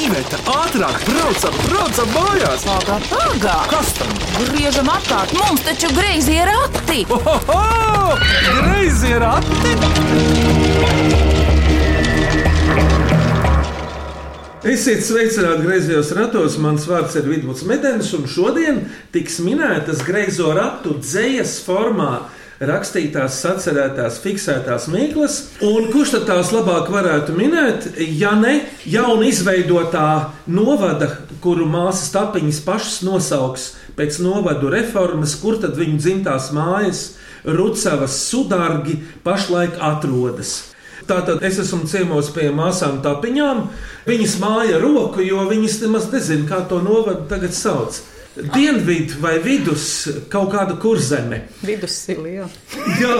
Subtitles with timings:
[0.00, 2.62] Iveta, ātrāk, braucam, braucam mājās!
[2.64, 3.56] Pagā, pagā!
[3.68, 4.14] Kas tam?
[4.48, 7.02] Griežam apkārt, mums taču greizi ir rati!
[7.12, 8.16] Ohoho!
[8.62, 9.74] Greizi ir ati!
[14.70, 16.56] Esiet sveicināti griezos ratos.
[16.60, 22.22] Mans vārds ir Vidvuds Medens, un šodien tiks minētas greizo ratu dzējas formā.
[22.60, 30.08] Rakstītās, sacerētās, fiksētās mīklas, un kurš tad tās labāk varētu minēt, ja ne jauna izveidotā
[30.44, 31.08] novada,
[31.40, 33.64] kuru māsas tapiņas pašas nosauks
[33.96, 37.02] pēc novadu reformas, kur tad viņu dzimtās mājas,
[37.48, 40.74] Rucavas sudargi, pašlaik atrodas.
[41.08, 43.64] Tātad es esmu ciemos pie māsām tapiņām.
[44.04, 48.02] Viņas māja roku, jo viņas nemaz nezina, kā to novadu tagad sauc.
[48.54, 49.84] Dienvidu vai vidus
[50.32, 51.42] kaut kāda kurzeme.
[51.66, 52.46] Vidussila, jā.
[53.00, 53.16] Jā,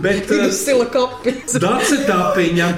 [0.00, 1.58] bet Vidussila kapis.
[1.62, 2.68] Dace tapiņa.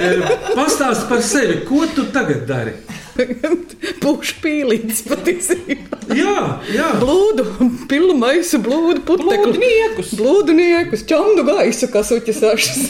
[0.00, 0.24] Eh,
[0.56, 2.74] Pastāst par sevi, ko tu tagad dari?
[4.02, 5.98] Pušu pīlītis patiesībā.
[6.16, 6.36] Jā,
[6.72, 6.88] jā.
[7.00, 7.46] Blūdu,
[7.90, 9.54] pilu maisu, blūdu putekli.
[9.54, 10.14] Blūdniekus.
[10.18, 12.84] Blūdniekus, čamdu gaisu, kā suķis ašas.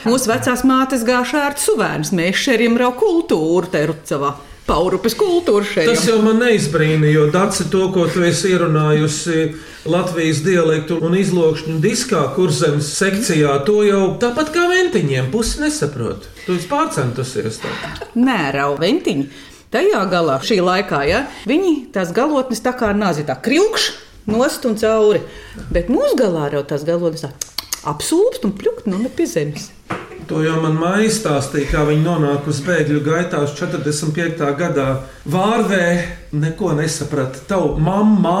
[0.00, 2.10] Mūsu vecās mātes gāja ar suvēns.
[2.16, 3.84] Mēs šeriem rau kultūru te
[4.70, 4.76] rucavā.
[4.78, 5.88] Paurupes kultūru šeit.
[5.90, 9.50] Tas jau man neizbrīna, jo Dārsa to, ko tu esi ierunājusi
[9.90, 16.28] Latvijas dialektu un izlūkšņu diskā, kurzemes sekcijā, to jau tāpat kā ventiņiem pusi nesaprot.
[16.46, 17.60] Tu esi pārcentusies.
[17.62, 18.10] tā.
[18.14, 19.28] Nē, rau ventiņi.
[19.70, 23.92] Tajā galā, šī laikā, ja, viņi tās galotnes tā kā nazi, tā krilkš,
[24.26, 25.22] nost un cauri.
[25.70, 27.30] Bet mūsu galā jau tās galotnes tā
[27.86, 29.70] apsūpst un pļukt nu ne pie zemes.
[30.30, 34.44] To jau man māja stāstīja, kā viņi nonāca uz bēgļu gaitās 45.
[34.60, 34.84] gadā.
[35.26, 35.86] Vārvē
[36.38, 37.40] neko nesaprata.
[37.50, 38.36] Tavu mamma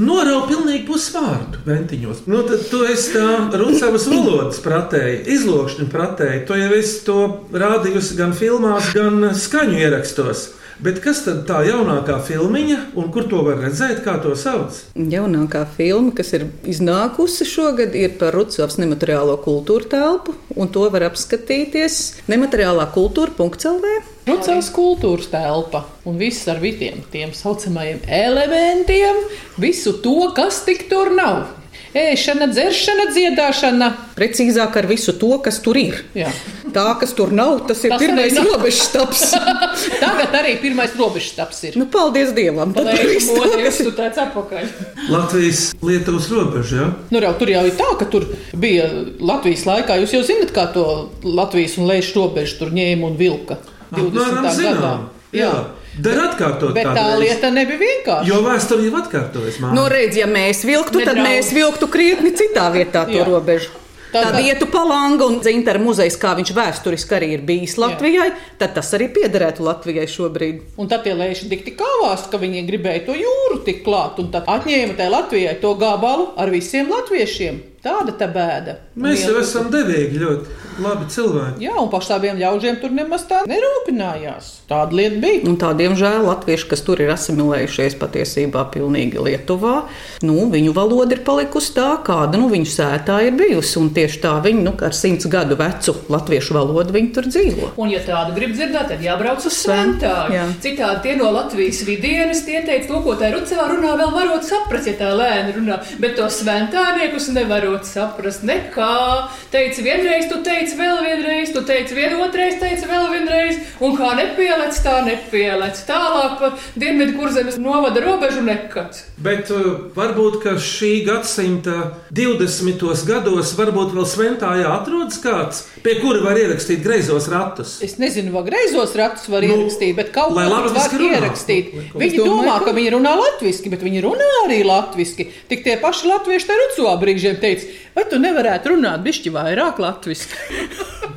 [0.00, 2.22] norauga pilnīgi pusvārdu ventiņos.
[2.24, 6.40] Nu, tad tu esi tā rucavas valodas pratēji, izlūkšņu pratēji.
[6.48, 7.18] To jau esi to
[7.52, 10.46] rādījusi gan filmās, gan skaņu ierakstos.
[10.80, 14.78] Bet kas tad tā jaunākā filmiņa, un kur to var redzēt, kā to sauc?
[14.96, 21.04] Jaunākā filma, kas ir iznākusi šogad, ir par Rucavas nemateriālo kultūru telpu, un to var
[21.10, 22.00] apskatīties
[22.32, 23.94] nemateriālā kultūra.lv.
[24.30, 29.24] Rucavas kultūras telpa un viss ar visiem tiem saucamajiem elementiem,
[29.60, 31.59] visu to, kas tik tur nav.
[31.90, 33.86] Ēšana, dzeršana, dziedāšana.
[34.14, 35.96] Precīzāk ar visu to, kas tur ir.
[36.14, 36.30] Jā.
[36.70, 39.22] Tā, kas tur nav, tas ir Tas tas pirmais robežstaps.
[40.04, 41.78] Tagad arī pirmais robežstaps ir.
[41.80, 42.70] nu, paldies Dievam!
[42.76, 44.70] Modies, kas tu tāds atpakaļ.
[45.10, 46.76] Latvijas Lietuvas robeža.
[46.84, 46.86] Ja?
[47.10, 48.86] Nu, jau, tur jau ir tā, ka tur bija
[49.18, 49.98] Latvijas laikā.
[50.04, 50.86] Jūs jau zināt, kā to
[51.26, 53.58] Latvijas un Latvijas robežu tur ņēma un vilka
[53.90, 54.14] 20.
[54.14, 54.54] Apmēram gadā.
[54.60, 55.08] zinām.
[55.34, 55.50] Jā,
[55.98, 56.72] der atkārtot.
[56.74, 57.18] Bet tā kādreiz.
[57.24, 58.28] lieta nebija vienkārša.
[58.28, 59.60] Jo vēsture jau atkārtojas.
[59.74, 61.28] Nu, redz, ja mēs vilktu, tad Nedaudz.
[61.28, 63.24] mēs vilktu krietni citā vietā to Jā.
[63.26, 63.70] robežu.
[64.12, 68.32] Tā- Tad tā- ietu palanga un dzintara muzejs, kā viņš vēsturiski arī ir bijis Latvijai,
[68.58, 70.60] tad tas arī piederētu Latvijai šobrīd.
[70.78, 74.30] Un tad tie lēši tik tik kāvās, ka viņi gribēja to jūru tik klāt, un
[74.32, 77.60] tad atņēma tai Latvijai to gabalu ar visiem latviešiem.
[77.80, 78.74] Tāda tā bēda.
[79.00, 81.64] Mēs jau esam devīgi, ļoti labi cilvēki.
[81.64, 84.50] Jā, un pašām ļaudžiem tur nemaz tā nerūpinājās.
[84.68, 85.40] Tāda lieta bija.
[85.48, 89.86] Un tā, diemžēl, latvieši, kas tur ir asimilējušies patiesībā pilnīgi Lietuvā,
[90.28, 93.78] nu, viņu valoda ir palikusi tā, kāda nu, viņu sētā ir bijusi.
[93.80, 97.72] Un tieši tā viņi nu, ar simts gadu vecu latviešu valodu viņi tur dzīvo.
[97.80, 100.36] Un, ja tādu grib dzirdēt, tad jābrauc uz sventāju.
[100.36, 100.44] Jā.
[100.60, 104.92] Citādi tie no Latvijas vidienes tie teica, to, ko tā rucavā runā, vēl varot saprast,
[104.92, 105.80] ja tā lēni runā.
[106.02, 109.28] Bet to sventāniekus nevarot saprast nekā.
[109.52, 113.60] Teici vienreiz, tu teici vēl vienreiz, tu teici vienotreiz, teici vēl vienreiz.
[113.80, 115.80] Un kā nepielec, tā nepielec.
[115.88, 118.98] Tālāk pa dienvidu kurzemes novada robežu nekad.
[119.20, 121.78] Bet uh, varbūt ka šī gadsimta
[122.10, 122.84] 20.
[123.08, 127.78] gados, varbūt vēl Sventājā atrodas kāds, pie kura var ierakstīt greizos ratus.
[127.84, 131.18] Es nezinu, vai greizos ratus var Nu, ierakstīt, bet kaut ko tur var latviski runā.
[131.20, 131.70] ierakstīt.
[132.00, 135.26] Viņi domā, ka- viņi runā latviešu, bet viņi runā arī latviešu.
[135.50, 137.59] Tik tie paši latvieši te rucovā brīžiem teica,
[137.96, 140.28] vai tu nevarētu runāt bišķi vairāk latviešu?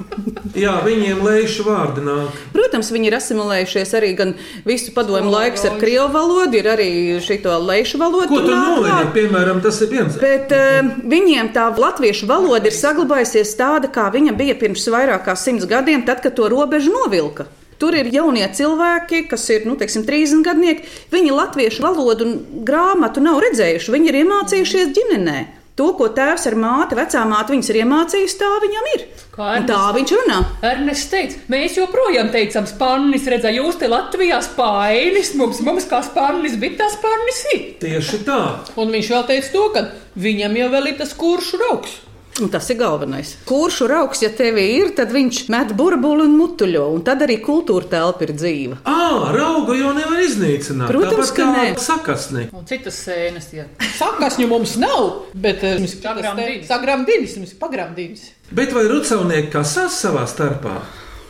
[0.53, 2.35] Jā, viņiem lēšu vārdi nāk.
[2.53, 4.33] Protams, viņi ir asimilējušies arī gan
[4.67, 6.89] visu padomu laiks ar krievu valodu, ir arī
[7.25, 8.29] šī leišu valoda.
[8.29, 9.09] Ko tu nolēji?
[9.15, 10.19] Piemēram, tas ir viens.
[10.21, 15.35] Bet uh, viņiem tā latviešu valoda ir saglabājusies tāda, kā viņa bija pirms vairāk kā
[15.39, 17.47] simts gadiem, tad, kad to robežu novilka.
[17.81, 20.85] Tur ir jaunie cilvēki, kas ir nu, teiksim, 30 gadnieki.
[21.11, 22.37] Viņi latviešu valodu un
[22.67, 23.91] grāmatu nav redzējuši.
[23.97, 25.39] Viņi ir iemācījušies ģimenē.
[25.73, 29.05] To, ko tēvs ar māti, vecā māte viņas ir iemācījusi, tā viņam ir.
[29.41, 30.37] Un tā viņš runā.
[30.69, 36.59] Ernests teica, mēs joprojām teicam, spānis, redzēt, jūs te Latvijā spainis, mums, mums kā spānis,
[36.61, 37.65] bet tā spānis ir.
[37.81, 38.39] Tieši tā.
[38.77, 39.87] Un viņš vēl teica to, ka
[40.21, 41.97] viņam jau vēl ir tas kuršu rauks.
[42.41, 43.35] Un tas ir galvenais.
[43.45, 47.85] Kurš rauks, ja tev ir, tad viņš met burbuli un mutuļo, un tad arī kultūra
[47.91, 48.79] telpa ir dzīva.
[48.89, 50.89] Ā, raugu jau nevar iznīcināt.
[50.89, 51.67] Protams, Tāpat ka kā nē.
[51.83, 52.47] Sakasni.
[52.57, 53.67] Un citas sēnes, ja.
[53.99, 56.65] Sakasņu mums nav, bet eh, mums ir Sagramdīnis.
[56.71, 58.25] sagramdīnis, mums ir pagramdīnis.
[58.49, 60.79] Bet vai rucavnieki kasās savā starpā?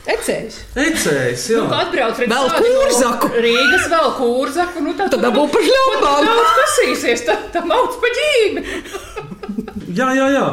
[0.08, 0.56] Ecējs.
[0.76, 1.62] Ecējs, jā.
[1.64, 3.30] Nu, atbrauc redz Vēl tādi no.
[3.44, 4.82] Rīgas vēl kūrzaku.
[4.84, 6.26] Nu, tad Tad dabū pa šļaupām.
[6.32, 8.66] Daudz kasīsies, tad tam augs pa ģīmi.
[9.94, 10.46] Jā, jā, jā.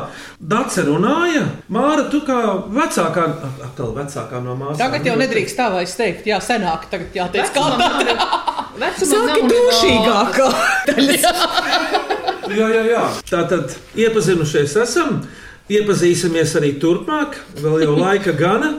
[0.53, 1.43] Dace runāja.
[1.73, 2.39] Māra, tu kā
[2.73, 3.27] vecākā,
[3.67, 4.81] atkal vecākā no māsām.
[4.81, 7.89] Tagad jau nedrīkst tā vairs teikt, jā, senāk, tagad jāteic kā tā.
[9.01, 10.49] Saki dušīgākā.
[12.51, 13.03] Jā, jā, jā.
[13.31, 15.21] Tā tad iepazinušies esam.
[15.71, 18.73] Iepazīsimies arī turpmāk, vēl jau laika gana.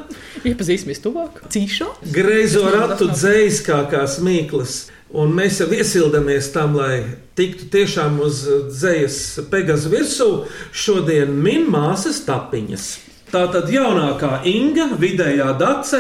[0.44, 1.38] Iepazīsimies tuvāk.
[1.54, 1.88] Cīšā.
[2.12, 4.90] Greizo ratu dzēskākās mīklas.
[5.12, 7.02] Un mēs jau iesildamies tam, lai
[7.36, 9.18] tiktu tiešām uz dzējas
[9.52, 10.46] pegas virsū.
[10.72, 12.86] Šodien min māsas tapiņas.
[13.32, 16.00] Tā tad jaunākā Inga, vidējā dace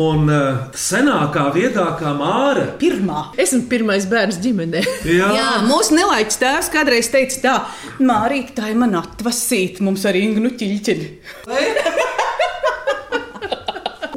[0.00, 2.64] un uh, senākā viedākā māra.
[2.80, 3.26] Pirmā.
[3.40, 4.84] Esmu pirmais bērns ģimenē.
[5.18, 7.54] Jā, Jā, mūsu nelaiķis tēvs kādreiz teica tā,
[8.00, 11.12] Mārīt, tā ir man atvasīt, mums arī Ingnu ķiļķiņi.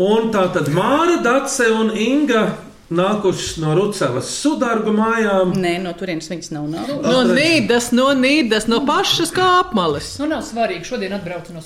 [0.02, 5.54] Un tā tad Māra, Dace un Inga nākušas no Rucavas sudargu mājām.
[5.58, 7.06] Nē, no turienes viņas nav nākušas.
[7.06, 10.12] No nīdas, no nīdas, no pašas kāpmales.
[10.22, 10.88] Nu, nav svarīgi.
[10.92, 11.64] Šodien atbraucu no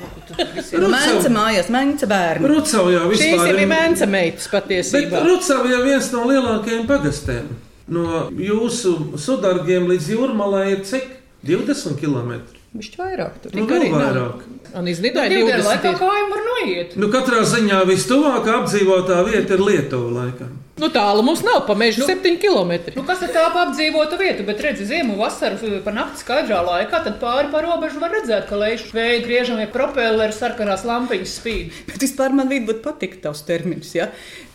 [0.00, 0.38] būtu,
[0.80, 2.50] nu, Mēnca mājās, mēnca bērni.
[2.54, 5.22] Rucava jau Šīs vispār ir mēnca meitas Bet patiesībā.
[5.28, 7.52] Rucava jau viens no lielākajiem pagastiem.
[7.86, 11.12] No jūsu sudargiem līdz jūrmalai ir cik?
[11.46, 12.40] 20 km.
[12.76, 14.44] Viņš vairāk tur Nu, arī vairāk.
[14.76, 16.00] Un iznīdāja Divu dienu laikā 20.
[16.02, 16.94] kājām var noiet.
[17.00, 20.10] Nu, katrā ziņā vistuvāk apdzīvotā vieta ir Lietuva.
[20.20, 20.54] Laikam.
[20.76, 22.74] Nu tālu mums nav, pa mežu 7 km.
[22.98, 27.00] Nu, kas ir tā pa apdzīvota vieta, bet redzi, ziemu vasaru pa nakti skaidrā laikā,
[27.06, 31.80] tad pāri pa robežu var redzēt, ka lejuši vēja griežamie propelleri sarkanās lampiņas spīd.
[31.88, 33.94] Bet vispār man vidbūt patīk tavs termins.
[33.96, 34.10] Ja?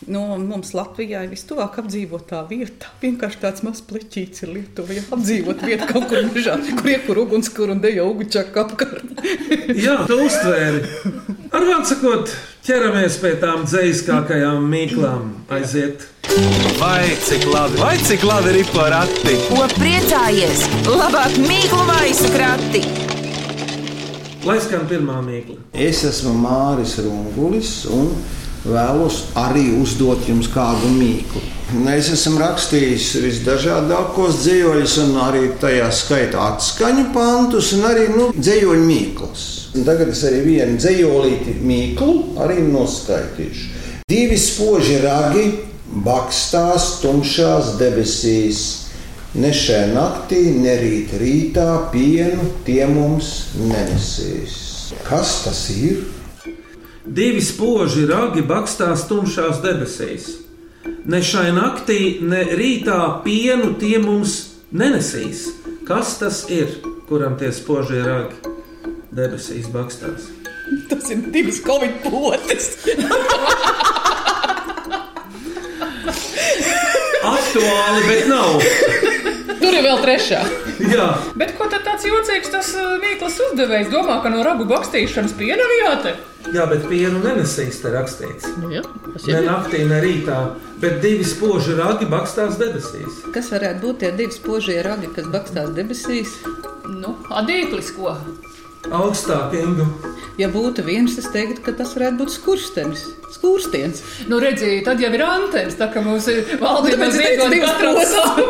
[0.10, 2.90] Nu, mums Latvijā ir vistuvāk apdzīvotā vieta.
[3.04, 4.96] Vienkārši tāds mazs pleķīts ir Lietuvā.
[4.98, 5.04] Ja?
[5.14, 9.12] Apdzīvot vieta kaut kur mežā, kur iekur ugunskura un dejo ugučaka apkārt.
[9.78, 10.82] Jā, tu uztvēri.
[11.54, 12.34] Ar vārdu sakot,
[12.66, 15.30] ķeramies pie tām dzīskākajām mīklām.
[15.54, 16.08] Aiziet!
[16.80, 19.38] Vai cik labi, vai cik labi ir porakti?
[19.52, 20.66] Ko priecājies?
[20.90, 22.86] Labāk mīklu maisu krati!
[24.48, 25.60] Lai skan pirmā mīkla.
[25.78, 28.16] Es esmu Māris Rungulis un
[28.66, 31.42] vēlos arī uzdot jums kādu mīklu.
[31.94, 38.78] Es esmu rakstījis visdažādākos dzīsļus, un arī tajā skaitā atskaņu pantus, un arī nu, dzīsļu
[38.86, 39.48] mīklas.
[39.76, 43.70] Un tagad es arī vienu dzīslīti mīklu arī noskaitīšu.
[44.12, 45.46] Divi spoži ragi
[46.06, 48.64] bakstās tumšās debesīs.
[49.40, 54.58] Ne šajā naktī, ne rīt rītā pienu tie mums nenesīs.
[55.08, 56.04] Kas tas ir?
[57.06, 60.28] Divi spoži ragi bakstās tumšās debesīs.
[61.10, 64.36] Ne šai naktī, ne rītā pienu tie mums
[64.70, 65.48] nenesīs.
[65.88, 66.78] Kas tas ir,
[67.10, 68.54] kuram tie spožie ragi
[69.12, 70.30] debesīs bakstās?
[70.90, 72.70] Tas ir divas covid potes.
[77.32, 79.11] Aktuāli, bet nav.
[79.82, 80.40] Ir vēl trešā.
[80.94, 81.06] Jā,
[81.40, 85.66] Bet ko tad tāds jocīgs tas uh, mīklas uzdevējs domā, ka no ragu bakstīšanas piena
[85.82, 86.14] jāte?
[86.54, 88.48] jā bet pienu nenesīs, te rakstīts.
[88.62, 88.82] Nu, jā,
[89.28, 90.38] Ne naktī, ne rītā,
[90.82, 93.22] bet divi spoži ragi bakstās debesīs.
[93.34, 96.34] Kas varētu būt tie divi spožie ragi, kas bakstās debesīs?
[96.90, 98.16] Nu, adīklis ko?
[98.90, 99.86] Augstāk, Ingu.
[100.42, 103.04] Ja būtu viens, es teiktu, ka tas varētu būt skurstenis.
[103.36, 104.02] Skurstiens.
[104.32, 108.02] Nu, redziet, tad jau ir antenas, tā kā mums ir valdība Nu, ziedot divas katram
[108.10, 108.48] savu,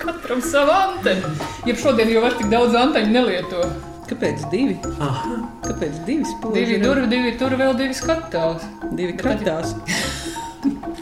[0.00, 1.34] katram savu antenu.
[1.68, 3.68] Ja šodien jau vairs tik daudz anteņu nelieto.
[4.10, 4.74] Kāpēc divi?
[4.98, 5.36] Aha.
[5.68, 6.56] Kāpēc divi spoži?
[6.56, 8.64] Divi tur, divi tur, vēl divi skatās.
[8.90, 9.76] divi kratās.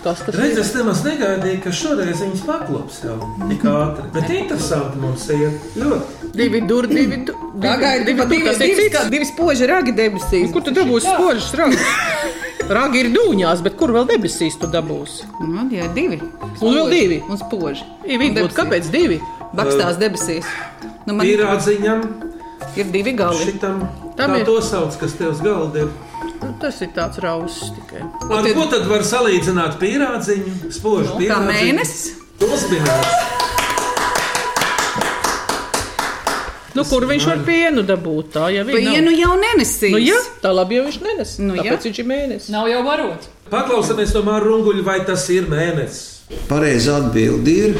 [0.02, 0.61] Kas tas Redz, ir?
[0.62, 3.17] es nemaz negaidīju, ka šoreiz viņas paklops jau
[3.49, 4.05] tik ātri.
[4.14, 6.31] Bet interesanti mums ir ļoti.
[6.38, 7.35] Divi dur, divi dur.
[7.59, 9.09] Pagaidiet, divi, divi, tas ir divi, cits.
[9.11, 10.52] divi spoži ragi debesīs.
[10.55, 11.83] Kur tu dabūsi spožus ragus?
[12.69, 15.25] Ragi ir dūņās, bet kur vēl debesīs tu dabūsi?
[15.40, 16.21] Nu, jā, divi.
[16.61, 17.19] Un vēl divi.
[17.33, 17.87] Un spoži.
[18.07, 19.19] Ir vidbūt, kāpēc divi?
[19.57, 20.45] Bakstās debesīs.
[21.09, 22.02] Nu, man Pīrādziņam,
[22.76, 23.40] ir divi gali.
[23.49, 23.81] šitam,
[24.19, 24.45] Tam ir.
[24.45, 25.88] to sauc, kas tev uz galda ir.
[26.38, 28.04] Nu, tas ir tāds rauss tikai.
[28.30, 30.71] Ar ko tad var salīdzināt pīrādziņu?
[30.75, 32.12] Spožu Nu, Kā mēnesis.
[32.38, 33.37] Uzminēts.
[36.78, 38.28] Nu, kur viņš var pienu dabūt?
[38.37, 38.76] Tā jau ir.
[38.76, 39.90] Pienu jau nenesīs.
[39.90, 41.33] Nu, jā, tā labi jau viņš nenes.
[41.42, 41.73] Nu, jā.
[41.73, 42.52] Tāpēc viņš ir mēnesis.
[42.54, 43.26] Nav jau varot.
[43.50, 46.04] Paklausāmies no Māra Runguļa, vai tas ir mēnesis.
[46.47, 47.78] Pareizā atbilde ir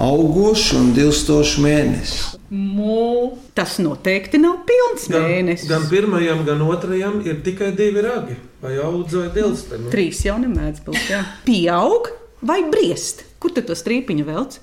[0.00, 2.37] augošs un dilstošs mēnesis.
[2.50, 3.36] Mū.
[3.54, 5.68] Tas noteikti nav pilns Gan, mēnesis.
[5.68, 8.36] gan pirmajam, gan otrajam ir tikai divi ragi.
[8.62, 9.76] Vai audz vai dilsti.
[9.84, 9.90] Nu.
[9.92, 10.96] Trīs jau nemēdz būt.
[11.10, 11.20] Jā.
[11.44, 12.08] Pieaug
[12.42, 13.24] vai briest?
[13.38, 14.56] Kur tu to strīpiņu velc?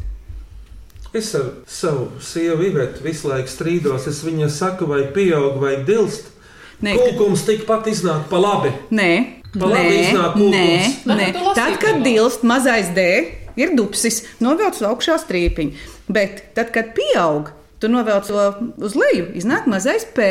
[1.15, 4.07] Es ar savu sievu Ivetu visu laiku strīdos.
[4.11, 6.31] Es viņai saku, vai pieaug vai dilst.
[6.83, 8.73] Nē, Kūkums tikpat iznāk pa labi.
[8.91, 9.11] Nē,
[9.55, 10.97] Pa labi nē, iznāk nē, kūkums.
[11.07, 11.15] nē.
[11.21, 13.05] Nē, Tad, kad dilst mazais D,
[13.55, 15.71] ir dupsis, novelc augšā strīpiņu.
[16.11, 18.45] Bet tad, kad pieaug, tu novelc to
[18.87, 20.27] uz leju, iznāk mazais P.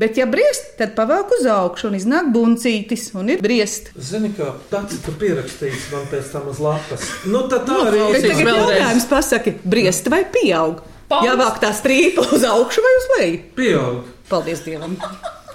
[0.00, 3.90] Bet, ja briest, tad pavelk uz augšu un iznāk buncītis un ir briest.
[3.98, 7.06] Zini, kā tāds tur pierakstīts man pēc tam uz lapas.
[7.26, 10.82] Nu, tad tā arī Bet Klausīs tagad jautājums pasaki, briest vai pieaug?
[11.08, 11.30] Paldies.
[11.30, 13.40] Jāvāk tā strīpa uz augšu vai uz leju?
[13.58, 14.04] pieaug.
[14.30, 14.96] Paldies Dievam!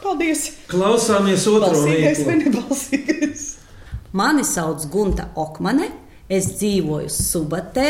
[0.03, 0.43] Paldies!
[0.69, 3.47] Klausāmies otro Balsīgais vai nebalsīgais?
[4.15, 5.89] Mani sauc Gunta Okmane,
[6.29, 7.89] es dzīvoju Subatē,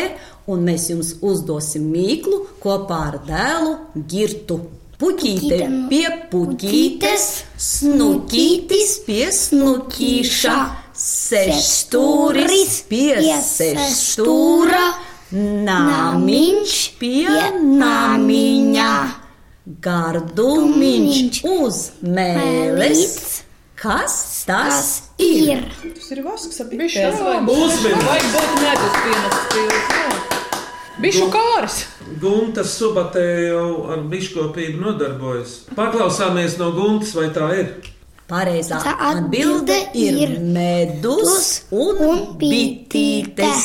[0.50, 3.76] un mēs jums uzdosim mīklu kopā ar dēlu
[4.10, 4.62] Girtu.
[5.00, 7.28] Puķīte pie puķītes,
[7.64, 10.56] snukītis pie snukīša,
[11.00, 13.14] sešstūris pie
[13.48, 14.82] sešstūra,
[15.70, 18.92] nāmiņš pie nāmiņa,
[19.88, 23.46] gardumiņš uz mēles.
[23.80, 24.88] Kas tas
[25.24, 25.62] ir?
[25.96, 27.16] Tas ir vasks ap bitēm.
[27.24, 30.26] vajag būt medus pienas spīles.
[31.00, 31.78] Bišu kāris.
[32.20, 35.54] Guntas subatē jau ar biškopību nodarbojas.
[35.78, 37.72] Paklausāmies no Guntas, vai tā ir?
[38.30, 43.64] Pareizā Tā atbilde ir ir medus un un bitītes.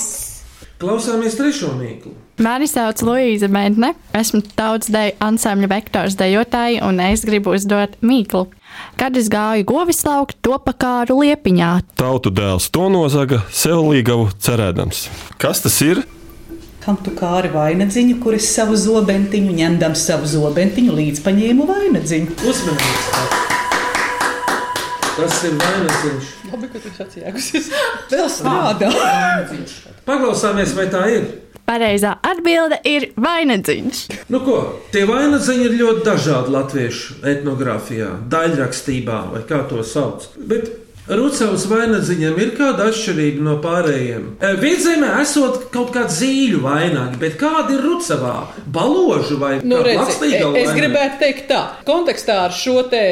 [0.78, 2.14] Klausāmies trešo mīklu.
[2.44, 3.92] Mani sauc Luīza Mēntne.
[4.14, 8.46] Esmu tautas deju ansambļa vektors dejotāja, un es gribu uzdot mīklu.
[8.98, 11.70] Kad es gāju govis laukt, to pakāru liepiņā.
[11.98, 15.08] Tautu dēls to nozaga, sev līgavu cerēdams.
[15.42, 16.04] Kas tas ir?
[16.84, 22.36] Kam tu kāri vainagdziņu, kur es savu zobentiņu, ņemdam savu zobentiņu, līdz paņēmu vainagdziņu?
[22.44, 23.52] Uzmanības!
[25.14, 26.30] Tas ir vainadziņš.
[26.50, 27.70] Labi, ka tu esi atsijēgusies.
[28.10, 28.90] Vēl strādā!
[30.04, 31.28] Paklausāmies, vai tā ir.
[31.64, 34.00] Pareizā atbilde ir vainagdziņš.
[34.28, 34.58] Nu ko,
[34.92, 40.26] tie vainagdziņi ir ļoti dažādi latviešu etnogrāfijā, daļrakstībā, vai kā to sauc.
[40.36, 40.68] Bet
[41.04, 44.22] Rucavas vainagdziņiem ir kāda atšķirība no pārējiem.
[44.40, 48.36] E, Vidzemē esot kaut kāda zīļu vainaga, bet kāda ir Rucavā?
[48.72, 50.78] Baložu vai Nu, redzi, lakstīga es vainaga?
[50.78, 53.02] gribētu teikt tā, kontekstā ar šo te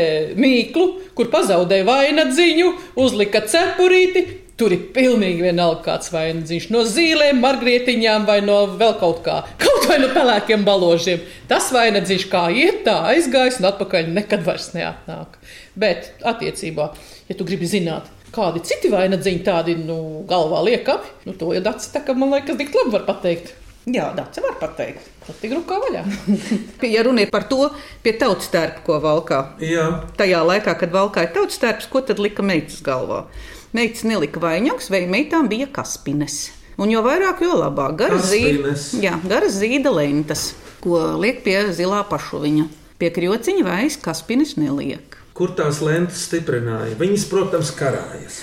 [0.41, 4.25] mīklu, kur pazaudēja vainagdziņu, uzlika cepurīti.
[4.61, 9.39] Tur ir pilnīgi vienalga, kāds vainagdziņš no zīlēm, margrietiņām vai no vēl kaut kā.
[9.63, 11.23] Kaut vai no pelēkiem baložiem.
[11.51, 15.41] Tas vainagdziņš kā iet, tā aizgājis un atpakaļ nekad vairs neatnāk.
[15.79, 16.91] Bet attiecībā,
[17.31, 21.91] ja tu gribi zināt, kādi citi vainagdziņi tādi nu, galvā liekami, nu, to jau dats
[21.95, 23.57] tā kā man liekas, tik labi var pateikt.
[23.91, 25.09] Jā, Dārts var pateikt.
[25.27, 26.03] Tad tik rūkā vaļā.
[26.93, 27.67] Ja runa ir par to,
[28.05, 29.41] pie tautas tērpa, ko valkā.
[29.63, 33.25] Jā, Tajā laikā, kad valkāja tautas tērps, ko tad lika meitas galvā?
[33.73, 36.51] Meitas nelika vainags, vai meitām bija kaspines.
[36.81, 37.97] Un jo vairāk, jo labāk.
[38.11, 38.91] Kaspines.
[38.93, 40.53] zīda, jā, garas zīda lentas,
[40.85, 42.67] ko liek pie zilā pašuviņa.
[43.01, 45.17] Pie krociņa vairs kaspines neliek.
[45.35, 46.95] kur tās lentes stiprināja?
[47.01, 48.43] Viņas, protams, karājas.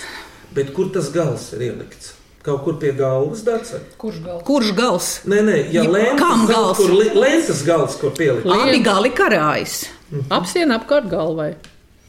[0.52, 2.16] Bet kur tas gals ir ielikts?
[2.42, 3.78] Kaut kur pie galvas dārza?
[4.00, 4.42] Kurš galvā?
[4.48, 5.08] Kurš gals?
[5.28, 6.78] Nē, nē, ja lentes kam gals?
[6.80, 8.48] Kur lentes gals, kur pielikt?
[8.50, 9.84] Abi gali karājas.
[10.32, 11.52] Apsien apkārt galvai.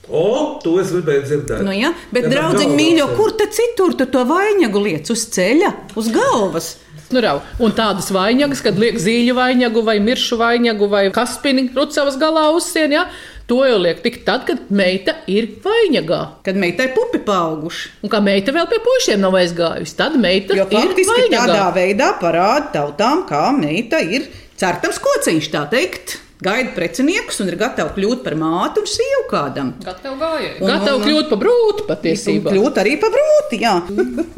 [0.10, 1.66] O, to es gribēju dzirdēt.
[1.66, 1.92] Nu, ja?
[2.12, 5.12] Bet, Ja draugiņ, mīļo, kur tad citur tu to vainagu liec?
[5.14, 6.74] Uz ceļa, uz galvas.
[7.12, 7.42] Nu, rau.
[7.60, 12.96] un tādas vainagas, kad liek zīļu vainagu, vai miršu vainagu, vai kaspini rucavas galā uzsien,
[12.96, 13.10] ja?
[13.52, 16.22] to jau liek tik tad, kad meita ir vainagā.
[16.46, 17.90] Kad meitai pupi paauguši.
[18.06, 22.14] Un kā meita vēl pie puišiem nav aizgājusi, tad meita Jo ir faktiski tādā veidā
[22.22, 24.30] parāda tautām, kā meita ir
[24.62, 26.20] certams kociņš, tā teikt.
[26.42, 29.68] Gaida preciniekus un ir gatava kļūt par mātu un sievu kādam.
[29.86, 30.56] Gatavu gājēju.
[30.64, 32.50] Un- Gatava kļūt par brūtu Un patiesībā.
[32.56, 33.76] kļūt arī par brūti, jā.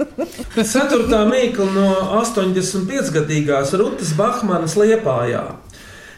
[0.73, 1.87] Ceturtā mīkla no
[2.19, 5.45] 85-gadīgās Rutas Bahmanas liepājā.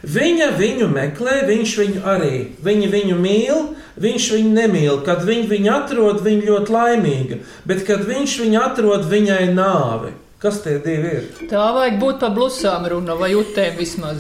[0.06, 2.34] Viņa viņu meklē, viņš viņu arī.
[2.66, 3.62] Viņa viņu mīl,
[4.02, 5.00] viņš viņu nemīl.
[5.06, 7.40] Kad viņa viņu atrod, viņa ļoti laimīga.
[7.66, 10.12] Bet, kad viņš viņu atrod, viņai nāve.
[10.46, 11.24] Kas tie divi ir?
[11.50, 14.20] Tā vajag būt pa blusām runa vai utēm vismaz.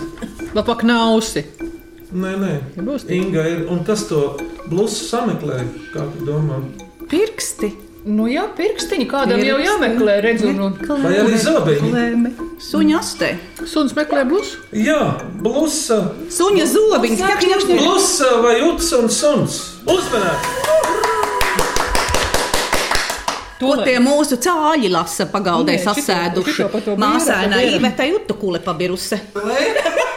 [0.56, 1.44] Vai pa knausi?
[2.16, 3.14] Nē, nē, Būs tā.
[3.14, 3.60] Inga ir.
[3.70, 4.24] Un kas to
[4.66, 5.60] blusu sameklē?
[5.94, 6.58] Kā tu domā?
[7.12, 7.70] Pirksti.
[8.10, 10.50] Nu jā, pirkstiņi kādam jau jāmeklē, redzu.
[10.58, 10.72] Nu,
[11.06, 12.34] Vai arī zobiņi?
[12.72, 13.32] Suņa astē.
[13.70, 14.66] Suns meklē blusu.
[14.74, 15.00] Jā,
[15.46, 16.02] blusa.
[16.34, 17.70] Suņa ņakš.
[17.70, 19.62] Blusa vai uts un suns.
[19.86, 21.05] Uzmanēt!
[23.60, 26.68] To tie mūsu cāļi lasa pagaldē sasēduši.
[26.86, 29.22] to Māsēnā īvetai utu kule pabiruse.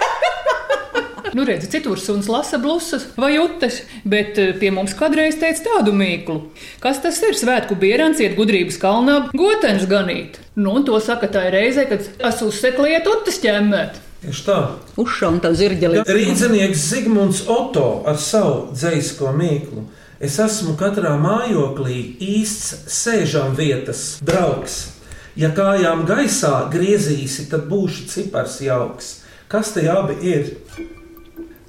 [1.35, 5.93] Nu, redzi, citur suns lasa blusas vai utes, bet eh, pie mums kādreiz teica tādu
[5.95, 6.39] mīklu.
[6.83, 7.37] Kas tas ir?
[7.37, 10.39] Svētku bierans iet gudrības kalnā goteņus ganīt.
[10.57, 14.01] Nu, un to saka tā reize, kad es uzsekliet utes ķemmēt.
[14.25, 14.57] Tieši tā.
[14.99, 16.03] Uzšauta zirģeli.
[16.09, 19.85] Rīdzinieks Zigmunds Oto ar savu dzīsko mīklu.
[20.19, 24.97] Es esmu katrā mājoklī īsts sēžam vietas draugs.
[25.39, 29.13] Ja kājām gaisā griezīsi, tad būšu cipars jauks.
[29.47, 30.51] Kas te abi ir?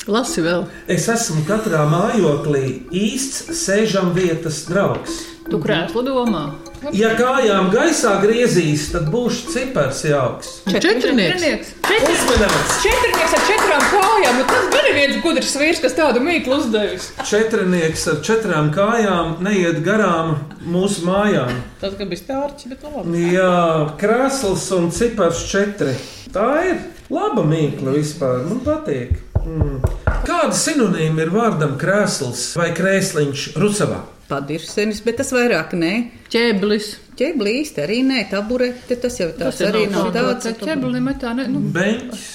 [0.09, 0.65] Lasi vēl.
[0.89, 5.21] Es esmu katrā mājoklī īsts sēžam vietas draugs.
[5.45, 6.47] Tu krēslu domā.
[6.95, 10.51] Ja kājām gaisā griezīs, tad būšu cipars jauks.
[10.69, 11.73] Četrnieks.
[11.89, 12.77] Uzmanīgs!
[12.83, 14.37] Četrnieks ar četrām kājām.
[14.39, 17.09] Nu, tas gan ir viens gudrs vīrs, kas tādu mīklu uzdevis.
[17.27, 21.51] Četrnieks ar četrām kājām neiet garām mūsu mājām.
[21.81, 23.25] Tas gan bija stārķis, bet labi.
[23.35, 23.55] Jā,
[23.99, 25.97] krāsls un cipars četri.
[26.33, 28.45] Tā ir laba mīkla vispār.
[28.47, 29.17] Man patīk.
[29.43, 29.81] Mm.
[30.27, 34.03] Kāda sinonīma ir vārdam krēsls vai krēsliņš Rusavā?
[34.29, 35.93] Padirsenis, bet tas vairāk nē.
[36.29, 36.89] Ķēblis.
[37.19, 40.47] Ķēblīste arī nē, taburete, tas jau tāds Tas ir arī nav tāds.
[40.61, 41.33] ķebli metā.
[41.35, 42.27] Ne, nu, Beņķis.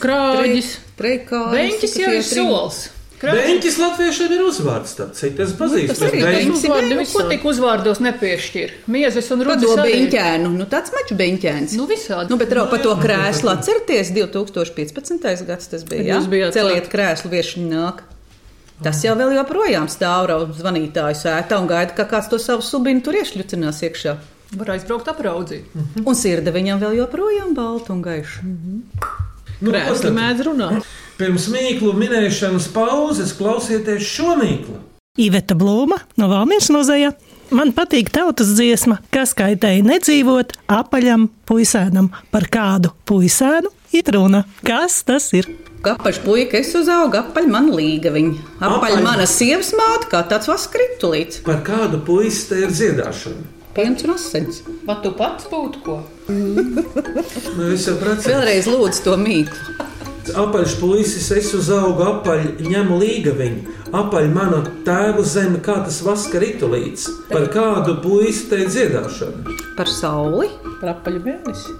[0.00, 0.74] Krāģis.
[0.98, 1.56] Treikājas.
[1.56, 2.78] Beņķis jau ir solis.
[3.16, 4.90] Beņķis latviešiem ir uzvārds.
[4.98, 5.88] tāds citu Es pazīstu.
[5.88, 8.74] tas arī Uzvārdi, nu, ko tik uzvārdos nepiešķir?
[8.92, 9.94] Miezes un Par to rudas arī.
[9.94, 11.76] beņķēnu, nu tāds mačs beņķēns.
[11.80, 12.28] Nu, visādi.
[12.30, 15.46] Nu, bet rau par to krēslu atcerieties, 2015.
[15.48, 16.20] gads tas bija.
[16.20, 18.04] Jā, celiet krēslu, viešņi nāk.
[18.84, 20.28] Tas jau vēl joprojām stāv
[20.58, 24.16] zvanītāju sētā un gaida, ka kāds to savu subinu tur iešļucinās iekšā.
[24.56, 25.72] Var aizbraukt apraudzīt.
[26.04, 28.44] Un sirde viņam vēl joprojām balta un gaiša.
[29.56, 30.16] Nu, ko Krēsli tad?
[30.18, 30.90] mēdz runāt.
[31.16, 34.82] Pirms mīklu minēšanas pauzes klausieties šo mīklu.
[35.16, 37.14] Iveta Blūma no Valmīras muzeja.
[37.56, 42.10] Man patīk tautas dziesma, kas kaitēja nedzīvot apaļam puisēnam.
[42.34, 44.44] Par kādu puisēnu ir runa?
[44.66, 45.48] Kas tas ir?
[45.86, 48.40] Kapaļš puika, es uzaugu, apaļ man līga viņa.
[48.58, 49.02] Apaļ Apaļ.
[49.04, 51.38] mana sievas māte, kā tāds vaskritulis.
[51.46, 53.44] Par kādu puisi te ir dziedāšana?
[53.76, 54.62] Piens un asins.
[54.88, 56.00] Vai tu pats būtu ko?
[56.26, 58.32] Nu, es jau precēju.
[58.32, 59.76] Vēlreiz lūdzu to mīklu.
[60.42, 63.76] Apaļš puisis, es uzaugu apaļ, ņemu līga viņu.
[63.94, 67.06] Apaļ mana tēva zeme, kā tas vaska ritulīts.
[67.30, 69.54] Par kādu puisi te ir dziedāšana?
[69.78, 70.50] Par sauli.
[70.80, 71.76] Par apaļu mēnesi.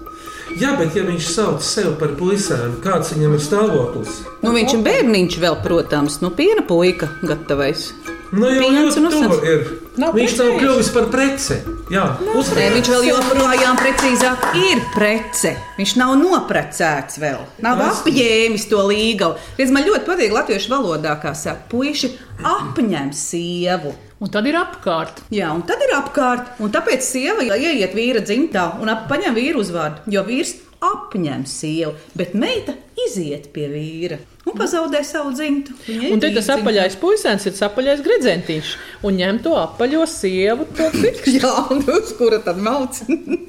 [0.55, 4.21] Jā, bet ja viņš sauc sevi par puisēm, kāds viņam ir stāvoklis?
[4.41, 7.91] Nu, viņš ir bērniņš vēl, protams, nu, piena puika gatavais.
[8.31, 9.67] Nu, jau ļoti tuvu ir.
[9.97, 11.55] Nav Viņš nav kļuvis par preci.
[11.89, 15.53] Jā, Nē, viņš vēl joprojām precīzāk ir prece.
[15.77, 17.39] Viņš nav noprecēts vēl.
[17.63, 19.37] Nav Tas- apģēmis to līgavu.
[19.57, 22.11] Redz, man ļoti patīk latviešu valodā, kā saka, puiši
[22.43, 23.95] apņem sievu.
[24.19, 25.19] Un tad ir apkārt.
[25.29, 26.55] Jā, un tad ir apkārt.
[26.63, 30.01] Un tāpēc sieva ieiet vīra dzimtā un ap- paņem vīru uzvārdu.
[30.09, 32.73] Jo vīrs apņem sievu, bet meita
[33.07, 35.73] iziet pie vīra un pazaudē savu dzimtu.
[35.87, 36.57] Viņa Un te tas dzimtā.
[36.63, 40.65] apaļais puisēns ir apaļais gredzentiņš un ņem to apaļo sievu.
[40.77, 41.33] To fikšu.
[41.41, 42.97] Jā, un uz kura tad mauc?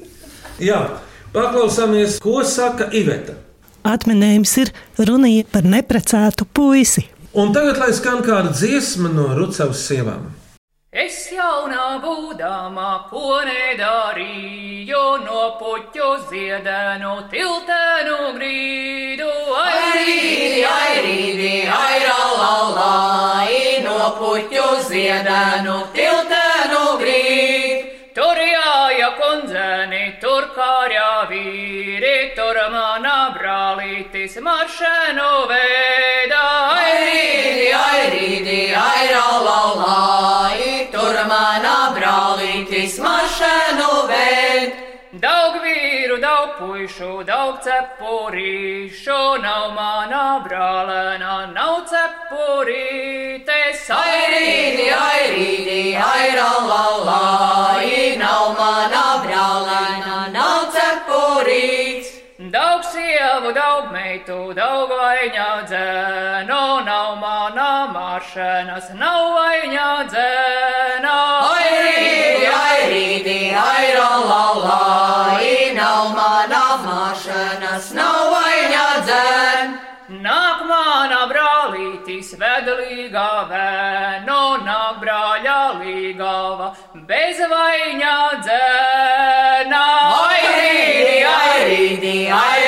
[0.69, 0.81] Jā,
[1.33, 3.37] paklausāmies, ko saka Iveta.
[3.89, 7.05] Atminējums ir runīja par neprecētu puisi.
[7.33, 10.27] Un tagad, lai skan kāda dziesma no Rucavas sievām.
[10.91, 19.29] Es jaunā būdama, ko nedarīju, no puķu ziedenu, tiltenu grīdu.
[19.53, 27.85] Ai, rīdi, ai, rīdi, ai, ralalai, no puķu ziedenu, tiltenu grīdu.
[28.17, 36.45] Tur jāja kundzeni, tur kārjā vīri, tur mana brālītis maršenu veidā.
[36.73, 38.59] Ai, rīdi, ai, rīdi,
[41.19, 44.85] tur mana brālītis maršenu veidā.
[45.09, 53.87] Daug vīru, daug puišu, daug cepurīšu, nav mana brālēna, nav cepurītes.
[53.89, 55.97] Ai, rīdi, ai, rīdi,
[63.49, 71.15] sievu, daug meitu, daug vaiņā dzēnu, nav mana maršanas, nav vaiņā dzēna.
[71.49, 79.85] Ai, rīdi, ai, rīdi, ai, ralalai, nav mana maršanas, nav vaiņā dzēna.
[80.09, 86.73] Nāk mana brālītis vedlīgā vēno, nāk brāļa līgava,
[87.05, 89.83] bez vaiņā dzēna.
[90.17, 90.39] Ai,
[91.69, 92.58] rīdi, ai,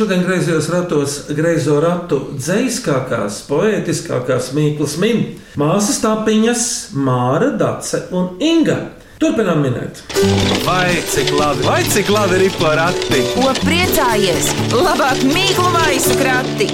[0.00, 5.18] Šodien griezos ratos greizo ratu dzīskākās, poētiskākās mīklas min
[5.60, 6.62] māsas tapiņas,
[6.96, 8.78] Māra, Dace un Inga.
[9.20, 10.00] Turpinām minēt.
[10.64, 13.20] Vai cik labi, vai cik labi ir porakti?
[13.34, 14.48] Ko priecājies?
[14.72, 16.70] Labāk mīklu maisu krati!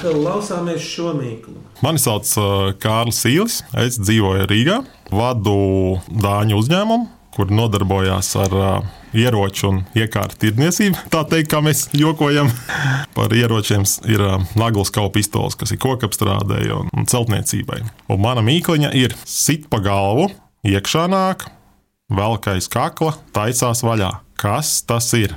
[0.00, 1.58] Klausāmies šo mīklu.
[1.84, 3.60] Mani sauc uh, Kārlis Sīlis.
[3.84, 4.80] Es dzīvoju Rīgā,
[5.12, 5.60] vadu
[6.08, 11.04] Dāņu uzņēmumu, kur nodarbojās ar uh, ieroču un iekārtu tirdzniecību.
[11.12, 12.50] Tā teikt, kā mēs jokojam
[13.16, 17.84] par ieročiem, ir uh, naglas kaupa pistoles, kas ir kokapstrādēji un, un celtniecībai.
[18.10, 20.26] Un mana mīkliņa ir sit pa galvu,
[20.66, 21.46] iekšā nāk,
[22.10, 24.16] velkais kakla, taisās vaļā.
[24.38, 25.36] Kas tas ir?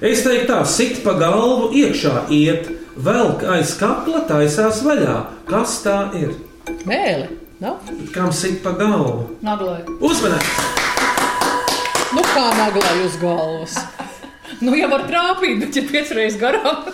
[0.00, 5.20] Es teiktu, tā sit pa galvu, iekšā iet, velk aiz kakla, taisās vaļā.
[5.52, 6.32] Kas tā ir?
[6.88, 7.28] Mēle.
[7.60, 7.84] Nav?
[8.12, 9.38] Kam sit pa galvu?
[9.44, 9.80] Naglai.
[10.04, 10.85] Uzmanīgs!
[12.16, 13.74] Nu, kā naglai uz galvas.
[14.62, 16.86] Nu, jau var trāpīt, bet ja piecreiz garām.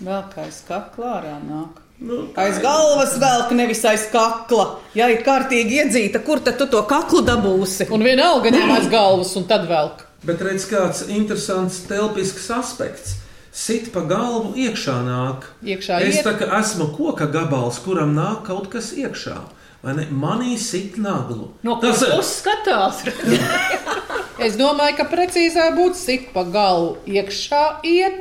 [0.00, 1.78] Vēl kā aiz kakla ārā nāk.
[2.00, 4.66] Nu, aiz galvas velk, nevis aiz kakla.
[4.96, 7.88] Ja ir kārtīgi iedzīta, kur tad tu to kaklu dabūsi?
[7.92, 10.04] Un vienalga ņem aiz galvas un tad velk.
[10.24, 13.16] Bet redz, kāds interesants telpisks aspekts.
[13.52, 15.48] Sit pa galvu, iekšā nāk.
[15.64, 16.26] Iekšā es iet.
[16.28, 19.38] tā kā esmu koka gabals, kuram nāk kaut kas iekšā.
[19.80, 20.04] Vai ne?
[20.12, 21.54] Manī sit naglu.
[21.64, 23.00] No Tas kuras puses skatās?
[24.46, 28.20] Es domāju, ka precīzāk būtu sit pa galvu iekšā iet,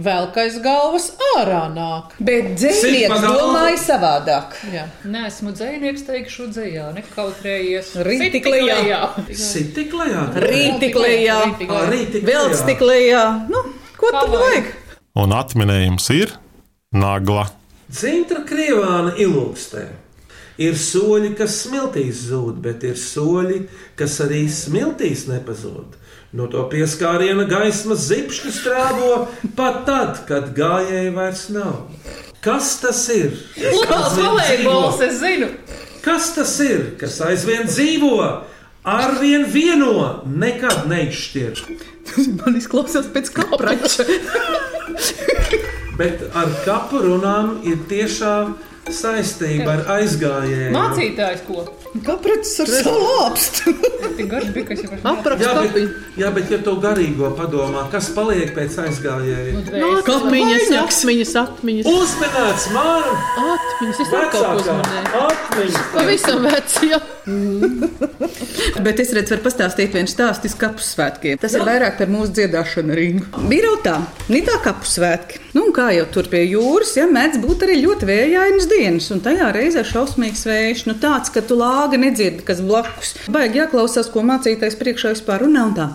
[0.00, 2.14] velk aiz galvas ārā nāk.
[2.18, 2.52] Bet
[3.22, 3.38] galvu.
[3.38, 4.56] domāja savādāk.
[4.72, 4.84] Jā.
[5.04, 7.92] Nē, esmu dzinieks, teikšu dzējā, nekautrējies.
[8.08, 9.00] Rītiklējā,
[11.70, 12.60] Ā, rīt tik vēl lejā.
[12.64, 13.24] stiklējā.
[13.50, 13.64] Nu,
[14.00, 14.70] ko Kā tad vajag?
[15.20, 16.36] Un atminējums ir
[16.94, 17.48] nagla.
[17.90, 19.88] Zintra krievāna ilūkstē.
[20.60, 23.62] Ir soļi, kas smiltīs zūd, bet ir soļi,
[23.96, 25.96] kas arī smiltīs nepazūd.
[26.36, 29.14] No to pieskāriena gaismas zipšķi strāvo
[29.56, 31.80] pat tad, kad gājēji vairs nav.
[32.44, 33.34] Kas tas ir?
[33.88, 35.50] Kāds volejbols, es zinu.
[36.04, 38.14] Kas tas ir, kas aizvien dzīvo,
[38.88, 41.64] arvien vieno, nekad neizšķir?
[42.38, 44.06] Man izklausās pēc kaprača.
[46.00, 48.34] Bet ar kapu runām ir tiešā
[48.88, 50.70] saistība ar aizgājēju.
[50.74, 51.66] Mācītājs ko?
[52.06, 53.72] Kapračs ar savu lāpstu.
[54.16, 58.10] Tik garš bija, kas jau Aprakst Jā, bet, jā, bet ja tu garīgo padomā, kas
[58.14, 59.62] paliek pēc aizgājēja?
[60.06, 61.90] Kapiņas, akmeņas, atmiņas.
[61.90, 63.10] Uzmanīts, man!
[63.56, 65.24] Atmiņas, es vēl kaut ko Vecākā uzmanēju.
[65.26, 65.84] atmiņa!
[65.96, 67.00] Pavisam veci, jā.
[68.84, 71.40] Bet es redzu, var pastāstīt vienu stāstu iz kapu svētkiem.
[71.42, 73.26] Tas ir vairāk par mūsu dziedāšanu ringu.
[73.50, 73.96] Bija rautā,
[74.32, 75.42] nitā kapu svētki.
[75.56, 79.22] Nu, un kā jau tur pie jūras, ja mēdz būt arī ļoti vējainas dienas, un
[79.24, 83.14] tajā reizē šausmīgs vējš, nu tāds, ka tu lāga nedzirdi, kas blakus.
[83.32, 85.90] Baigi jāklausās, ko mācītais priekšā vispār runā un tā.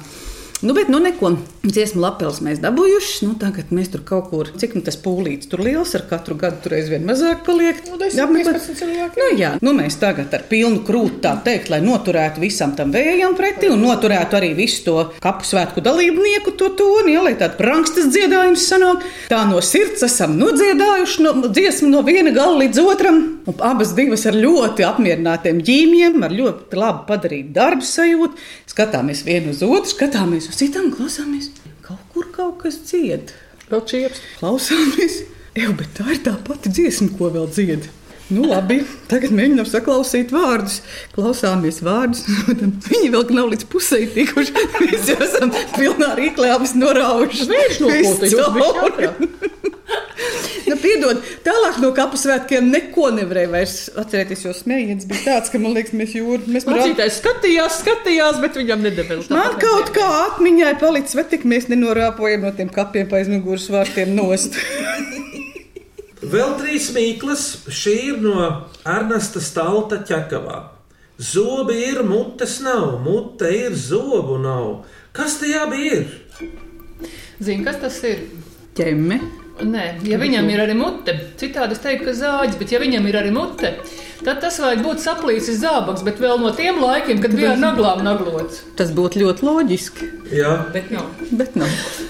[0.65, 1.29] Nu, bet, nu, neko.
[1.65, 3.25] Dziesmu lapels mēs dabūjuši.
[3.27, 6.57] Nu, tagad mēs tur kaut kur, cik nu tas pūlīts tur liels, ar katru gadu
[6.63, 7.83] tur aizvien mazāk paliek.
[7.85, 9.21] Nu, 10, Jāapmeklē- 15 cilvēki.
[9.21, 13.37] Nu, jā, nu, mēs tagad ar pilnu krūti tā teikt, lai noturētu visam tam vējam
[13.37, 18.09] pretī un noturētu arī visu to kapu svētku dalībnieku to toni, ja, lai tāds brankstas
[18.13, 19.05] dziedājums sanāk.
[19.29, 23.21] Tā no sirds esam nodziedājuši no dziesmu no viena gala līdz otram.
[23.45, 28.33] Un abas divas ar ļoti apmierinātiem ģīmiem, ar ļoti labi padarītu darbu sajūtu.
[28.75, 31.45] Skatāmies vienu uz otru, skatāmies uz citām, klausāmies.
[31.79, 33.29] Kaut kur kaut kas dzied.
[33.69, 34.19] Vēl čieps.
[34.41, 35.21] Klausāmies,
[35.55, 37.87] jau, bet tā ir tā pati dziesma, ko vēl dzied.
[38.33, 40.79] Nu, labi, tagad mēģinām saklausīt vārdus.
[41.13, 42.23] Klausāmies vārdus.
[42.89, 44.55] Viņi vēl nav līdz pusē tikuši.
[44.81, 47.49] Mēs jau esam pilnā rīklē, abas noraujuši.
[47.51, 49.11] Viņš cauri.
[50.65, 55.61] Nu, piedod, tālāk no kapu svētkiem neko nevarēja vairs atcerēties, jo smējiens bija tāds, ka
[55.61, 56.41] man liekas, mēs jūrā.
[56.49, 59.21] Mēs par Mācītājs skatījās, skatījās, bet viņam nedēvēl.
[59.29, 64.17] Man kaut kā atmiņā palicis, vai tik mēs nenorāpojam no tiem kapiem pa aizmugures vārtiem
[64.17, 64.57] nost.
[66.31, 67.43] Vēl trīs mīklas.
[67.69, 68.37] Šī ir no
[68.85, 70.61] Ernesta Stalta ķekavā.
[71.21, 74.85] Zobi ir, mutes nav, mute ir, zobu nav.
[75.15, 76.01] Kas tajā bija?
[77.39, 78.25] Zini, kas tas ir?
[78.75, 79.19] Ķemme.
[79.63, 83.15] Nē, ja viņam ir arī mute, citādi es teiktu, ka zāģis, bet ja viņam ir
[83.21, 87.51] arī mute, tad tas vajag būt saplīsis zābaks, bet vēl no tiem laikiem, kad bija
[87.53, 88.61] ar naglām naglots.
[88.79, 91.05] Tas būtu ļoti loģiski, Jā, Bet nav.
[91.31, 91.67] bet nav.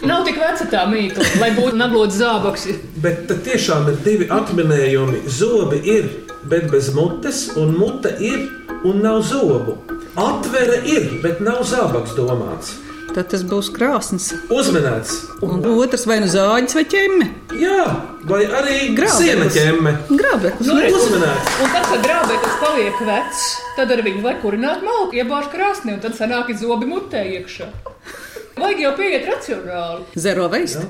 [0.07, 2.67] Nav tik veca tā mīkla, lai būtu naglots zābaks.
[3.01, 5.23] bet tad tiešām ir divi atminējumi.
[5.27, 6.09] Zobi ir,
[6.45, 8.47] bet bez mutes, un mute ir,
[8.85, 9.77] un nav zobu.
[10.15, 12.75] Atvere ir, bet nav zābaks domāts.
[13.15, 14.25] Tad tas būs krāsns.
[14.51, 15.13] Uzmanīts!
[15.45, 17.27] Un otrs vai nu zāģis vai ķemme.
[17.61, 17.85] Jā,
[18.27, 19.93] vai arī siena ķemme.
[20.09, 20.67] Grābeklis.
[20.67, 21.53] Nu, Uzmanīts!
[21.63, 23.45] Un tad, kad grābeklis paliek vecs,
[23.77, 27.69] tad ar viņu vajag kurināt malku, iebāž krāsni, un tad sanāk zobi mutē iekšā.
[28.59, 30.09] Vajag jau pieiet racionāli.
[30.27, 30.83] Zero veist.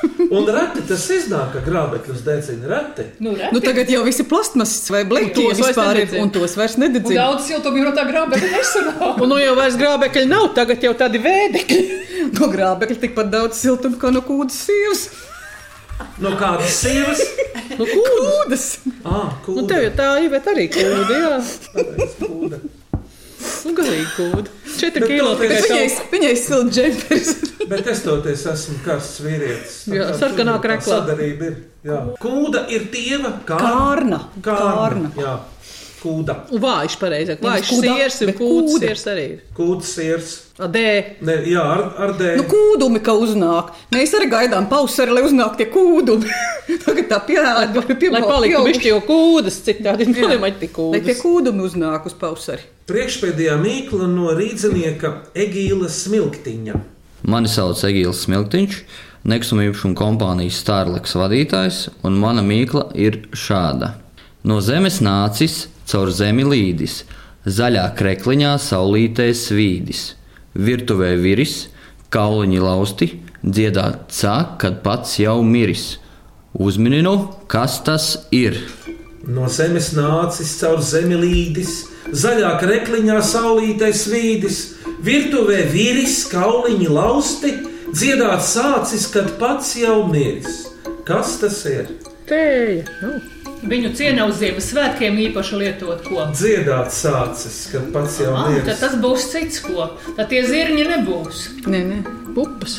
[0.36, 3.06] Un reti tas iznāk, ka grābekļus dedzina reti.
[3.24, 3.50] Nu, reti.
[3.56, 7.26] Nu, tagad jau visi plastmasas vai tos vairs vispār ir, un tos vairs nededzina.
[7.26, 9.18] daudz siltumiem no tā grābekļa nesanāk.
[9.24, 11.82] Un nu jau vairs grābekļi nav, tagad jau tādi vēdekļi.
[12.36, 15.06] No grābekļa tikpat daudz siltuma kā no kūdas sievas.
[16.20, 17.20] No kādas sievas?
[17.76, 18.66] Nu, kūdas.
[19.04, 19.64] Ah, Nu, kūda.
[19.72, 21.32] tev jau tā ir, bet arī kūda, jā.
[21.74, 22.60] Pareizi, kūda.
[23.64, 24.54] Nu, galīgi kūda.
[24.80, 25.60] Četri kilo tikai.
[25.66, 27.32] Viņai, viņai silts džempers.
[27.70, 29.78] Bet es toties esmu karsts vīrietis.
[29.94, 31.00] Jā, kā sarkanā kreklā.
[31.04, 31.56] Sadarība ir.
[31.86, 32.00] Jā.
[32.20, 33.36] Kūda ir tieva.
[33.46, 34.24] Kārna.
[34.42, 35.12] Kārna.
[35.14, 35.14] Kārna.
[35.20, 35.38] Jā.
[36.00, 36.34] Kūda.
[36.48, 37.42] Un vājš, pareizāk.
[37.44, 38.86] Vājš kuda, siers un kūdas kūda.
[38.86, 39.24] siers arī.
[39.34, 39.40] ir.
[39.56, 40.30] Kūdas sirs.
[40.64, 40.84] Adē.
[41.28, 42.38] Ne, jā, ar, ar dēļ.
[42.40, 43.74] Nu, kūdumi, ka uznāk.
[43.92, 46.32] Mēs arī gaidām pausari, lai uznāk tie kūdumi.
[46.86, 51.20] Tagad tā pieāda, pie, Lai paliktu bišķi jau kūdas, citādi nevajag tik Lai tie kūdas.
[51.20, 52.64] kūdumi uznāk uz pausari.
[52.88, 56.80] Priekšpēdējā mīkla no rīznieka Egīla Smilktiņa.
[57.28, 58.76] Mani sauc Egīls Smiltiņš,
[59.28, 63.92] Nekustamā īpašuma kompānijas Starlaks vadītājs, un mana mīkla ir šāda.
[64.48, 67.02] No zemes nācis, caur zemi līdis,
[67.44, 70.14] zaļā krekliņā saulītē svīdis,
[70.56, 71.66] virtuvē viris,
[72.08, 73.10] kauliņi lausti,
[73.44, 75.98] dziedāt cāk, kad pats jau miris.
[76.56, 77.14] Uzmininu,
[77.46, 78.56] kas tas ir.
[79.28, 81.76] No zemes nācis caur zemi līdis,
[82.08, 84.62] zaļā krekliņā saulītais svīdis,
[85.04, 87.52] virtuvē vīris, kauliņi lausti,
[87.96, 90.66] dziedāt sācis, kad pats jau miris.
[91.08, 91.88] Kas tas ir?
[92.30, 92.84] Tēja.
[93.02, 93.18] Nu.
[93.60, 96.22] Viņu cienā uz Ziemassvētkiem īpaši lietot ko.
[96.32, 98.80] Dziedāt sācis, kad pats jau Ah, tad miris.
[98.80, 99.90] tas būs cits ko.
[100.16, 101.42] Tad tie zirņi nebūs.
[101.66, 101.98] Nē, nē.
[102.34, 102.78] Pupas.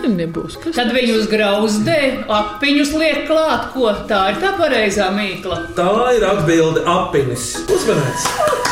[0.00, 0.54] Nebūs.
[0.62, 5.58] Kas Tad viņus grauzdē, apiņus liek klāt, ko tā ir tā pareizā mīkla.
[5.76, 7.50] Tā ir atbilde apinis.
[7.68, 8.69] Uzmanīts!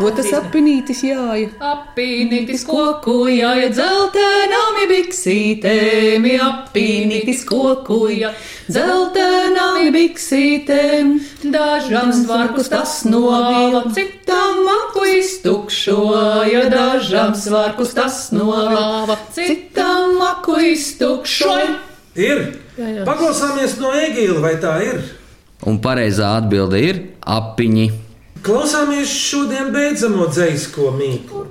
[0.00, 1.50] Ko tas apinītis jāja?
[1.60, 8.30] Apīnītis koku jāja dzeltenām biksītēm, apīnītis koku jāja
[8.70, 11.12] dzeltenām biksītēm.
[11.52, 21.74] Dažam svarkus tas novila, citam maku iztukšoja, dažam svarkus tas novila, citam maku iztukšoja.
[22.16, 22.46] Ir!
[23.04, 25.02] Paklausāmies no Egīla, vai tā ir?
[25.68, 27.90] Un pareizā atbilde ir apiņi.
[28.40, 31.42] Klausāmies šodien beidzamo dzīslo mīklu.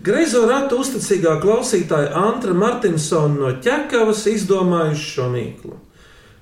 [0.00, 5.74] Greizo ratu uzticīgā klausītāja Antra Martinsona no ķekavas izdomājuši šo mīklu.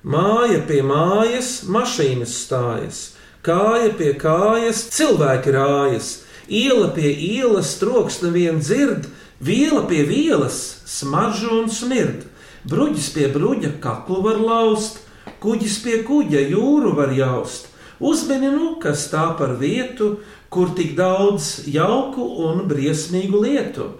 [0.07, 3.01] Māja pie mājas, mašīnas stājas,
[3.43, 6.11] kāja pie kājas, cilvēki rājas,
[6.47, 9.09] iela pie ielas, troks nevien dzird,
[9.43, 12.23] viela pie vielas, smaržu un smird,
[12.63, 15.03] bruģis pie bruģa, kaklu var laust,
[15.43, 17.67] kuģis pie kuģa, jūru var jaust.
[18.01, 20.15] Uzmini, nu, kas tā par vietu,
[20.49, 23.91] kur tik daudz jauku un briesmīgu lietu.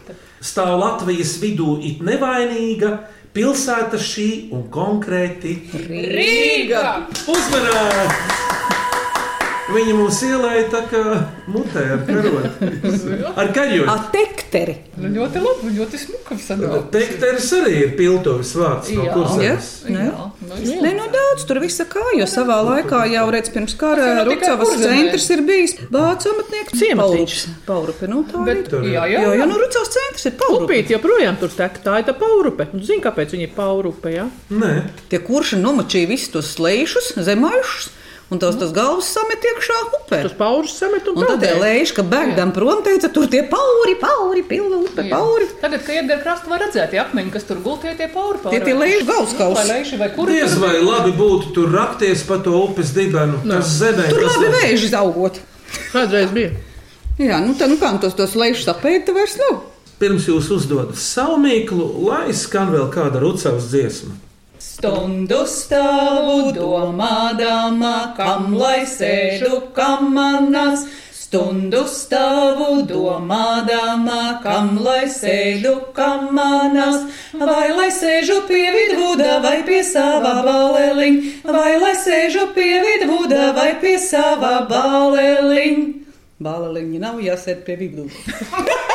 [0.41, 2.95] Stāv Latvijas vidū it nevainīga
[3.35, 6.87] pilsēta šī un konkrēti Rīga!
[7.29, 8.50] Uzmanīgi!
[9.71, 11.01] Viņa mūs ielēja tā kā
[11.51, 12.69] mutē ar karoti.
[13.39, 13.85] Ar kaļoņu.
[13.93, 14.75] Atekteri.
[14.99, 16.89] Nu, ļoti labi, ļoti smuka sanāk.
[16.93, 19.13] Tekteris arī ir piltuvis vārds no Jā.
[19.15, 19.69] kurzemes.
[19.91, 20.07] Nē,
[20.81, 25.29] Nē, no daudz tur viss kā, jo savā laikā jau redz pirms kara Rucavas centrs
[25.33, 27.37] ir bijis vācu amatnieku Ciematiņš.
[27.69, 28.89] Paurupe, nu tā Bet, ir.
[28.95, 29.47] jā, jā, Jo, jo jā.
[29.49, 30.67] no Rucavas centrs ir paurupe.
[30.67, 32.67] Upīt joprojām tur tek, tā ir tā paurupe.
[32.75, 34.27] Un Zini, kāpēc viņa ir paurupe, jā?
[34.51, 34.73] Nē,
[35.11, 37.89] Tie kurši nomačīja visus tos slēšus, zemaišus,
[38.31, 40.21] un tos, tos galvas samet iekšā upē.
[40.23, 44.43] Tas paurus samet un, Un tad lēši, ka bēgdam prom, teica, tur tie pauri, pauri,
[44.47, 45.49] pilna upe, pauri.
[45.59, 48.55] Tagad, kad iet gar krastu, var redzēt tie akmeņi, kas tur gultie tie pauri pāri.
[48.55, 49.59] Tie tie lēši galvaskausi.
[49.59, 50.39] Vai lēši vai kuri?
[50.39, 53.43] diez vai labi būtu tur rakties pa to upes dibenu.
[53.43, 55.43] Tas zemē Tur tas labi vēži augot.
[55.91, 56.55] Kādreiz bija.
[57.19, 59.59] Jā, nu tā, nu kā nu tos, tos lēšus apēta vairs nav.
[60.01, 64.15] Pirms jūs uzdodat savu mīklu, lai skan vēl kāda rucavas dziesma.
[64.81, 70.87] Stundu stāvu domādama, kam lai sēžu, kam manas.
[71.13, 76.97] Stundu stāvu domādama, kam lai sēžu, kam manas.
[77.37, 83.75] Vai lai sēžu pie vidvuda vai pie sava baleliņa, vai lai sēžu pie vidvuda vai
[83.85, 86.15] pie sava baleliņa.
[86.41, 88.09] Bāliņi nav jāsēd pie vidū.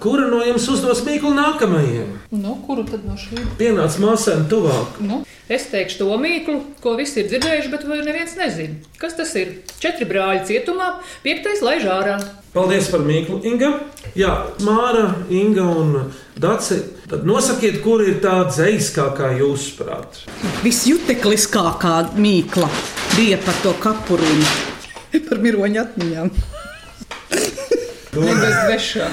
[0.00, 2.14] Kura no jums uzdos mīklu nākamajiem?
[2.32, 3.50] Nu, kuru tad no šīm?
[3.58, 4.96] Pienāc māsēm tuvāk.
[5.04, 5.18] Nu,
[5.52, 8.78] es teikšu to mīklu, ko visi ir dzirdējuši, bet vēl neviens nezina.
[8.96, 9.58] Kas tas ir?
[9.82, 10.86] Četri brāļi cietumā,
[11.20, 12.14] piektais laiž ārā.
[12.54, 13.74] Paldies par mīklu, Inga.
[14.16, 14.32] Jā,
[14.64, 15.92] Māra, Inga un
[16.40, 16.80] Daci.
[17.10, 20.22] Tad nosakiet, kur ir tā dzīskākā jūsuprāt.
[20.64, 22.72] Visjutekliskākā mīkla
[23.18, 24.48] bija par to kapuriņu,
[25.28, 26.32] par miroņu atmiņām.
[28.10, 29.06] Ne bez dvešā.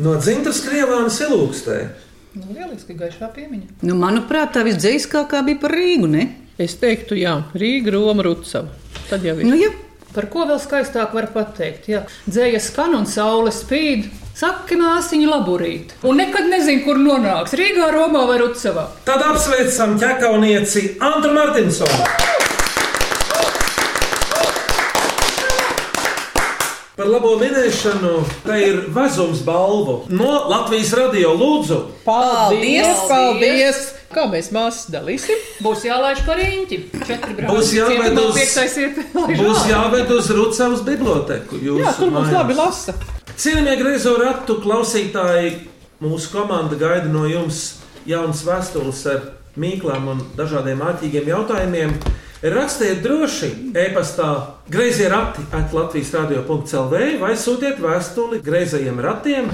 [0.00, 1.78] No dzimtas krievānas ilūkstē.
[2.32, 3.82] Nu, lieliski gaišā piemiņa.
[3.84, 6.08] Nu, manuprāt, tā visdzīviskākā bija par Rīgu.
[6.08, 6.28] Ne?
[6.60, 8.72] Es teiktu, jā, Rīga, Roma, Rucava.
[9.10, 9.48] Tad jau ir.
[9.48, 9.72] Nu, ja.
[10.12, 11.86] Par ko vēl skaistāk var pateikt?
[11.88, 14.10] Jā, dzēja skan un saule spīd.
[14.36, 15.92] Saka, māsiņa laburīt.
[16.08, 17.52] Un nekad nezinu, kur nonāks.
[17.56, 18.86] Rīgā, Romā vai Rucavā.
[19.08, 22.40] Tad apsveicam ķekaunieci Antu Martinsonu.
[27.02, 28.10] Par labo minēšanu
[28.44, 31.78] tā ir vezums balvu no Latvijas radio lūdzu.
[32.04, 33.80] Paldies, paldies!
[34.14, 35.40] Kā mēs māsas dalīsim?
[35.66, 36.78] Būs jālaiž par īņķi.
[37.48, 38.38] Būs jāved uz,
[39.18, 41.58] būs jāved uz Rucavas biblioteku.
[41.66, 42.94] Jā, tur mums labi lasa.
[43.34, 45.56] Cienījamie griezo ratu klausītāji,
[46.06, 49.26] mūsu komanda gaida no jums jaunas vēstules ar
[49.58, 51.98] mīklām un dažādiem āķīgiem jautājumiem.
[52.42, 59.46] Rakstiet droši e-pastā grazījā rati at Latvijas radio.clv vai sūtiet vēstuli grazējiem ratiem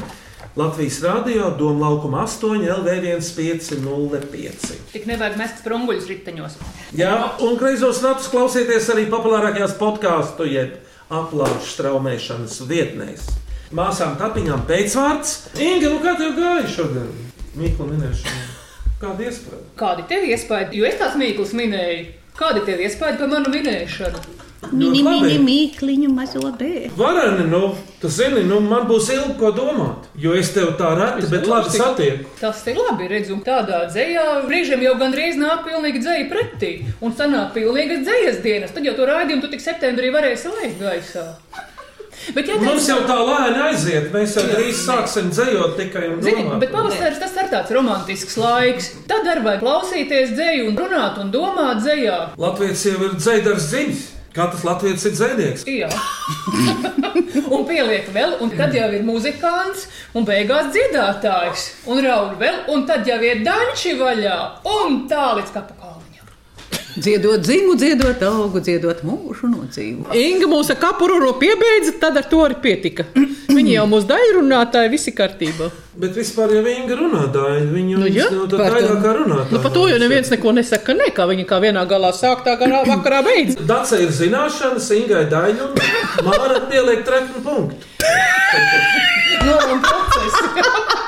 [0.57, 4.89] Latvijas radio Doma laukuma 8 LV1505.
[4.95, 6.57] Tik nevajag mest sprunguļus riteņos.
[6.97, 10.81] Jā, un greizos ratus klausieties arī populārākajās podkāstu jeb
[11.13, 13.29] aplāšu straumēšanas vietnēs.
[13.69, 15.53] Māsām tapiņām pēcvārds.
[15.61, 17.13] Inga, nu kā tev gāja šodien?
[17.53, 18.49] Mīklu minēšana.
[19.03, 19.61] Kāda iespēja?
[19.77, 20.73] Kādi tev iespēja?
[20.73, 22.17] Jo es tās mīklas minēju.
[22.39, 24.21] Kādi tev iespēja par manu minēšanu?
[24.69, 25.21] Mini, labi.
[25.23, 26.91] mini, mīkliņu mazo bērnu.
[26.99, 27.61] Vareni, nu,
[28.03, 30.09] tu zini, nu, man būs ilgi ko domāt.
[30.19, 32.27] Jo es tev tā reti, bet labi satieku.
[32.41, 36.73] Tas ir labi, redzu, un tādā dzējā brīžiem jau gandrīz nāk pilnīgi dzēja pretī.
[37.01, 38.75] Un sanāk pilnīgi dzējas dienas.
[38.75, 41.27] Tad jau to raidījumu tu tik septembrī varēsi laist gaisā.
[42.35, 46.45] Bet, ja Mums jau tā lēni aiziet, mēs jau drīz sāksim dzējot tikai un Zini,
[46.45, 46.61] domāt.
[46.65, 48.91] bet pavasaris tas ir tāds romantisks laiks.
[49.09, 52.19] Tad arī vajag klausīties dzēju un runāt un domāt dzējā.
[52.41, 54.07] Latvijas jau ir dzēdars dziļs.
[54.39, 55.63] Katrs latviečs ir dzēnieks.
[55.73, 55.89] Jā.
[57.55, 62.85] un pieliek vēl, un tad jau ir muzikants, un beigās dziedātājs, un raud vēl, un
[62.87, 64.39] tad jau ir daņķi vaļā,
[64.77, 65.78] un tā līdz kapakā.
[66.99, 70.09] Dziedot dzimu, dziedot augu, dziedot mūžu nodzīvu.
[70.19, 73.05] Inga mūsu kapuru piebeidza, tad ar to arī pietika.
[73.49, 75.71] Viņi jau mūsu daļrunātāji, visi kārtībā.
[75.99, 79.55] Bet vispār jau viņa runātāja, viņa Nu, jā, jau tā daļā kā runātāja.
[79.55, 82.55] Nu, par to jau neviens neko nesaka, ne, kā viņi kā vienā galā sāk, tā
[82.61, 83.59] garā vakarā beidz.
[83.73, 87.83] Dace ir zināšanas, Ingai daļu, un Māra pieliek treknu punktu.
[89.49, 91.08] Norma process.